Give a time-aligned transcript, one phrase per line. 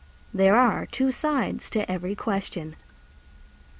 [0.33, 2.75] There are two sides to every question.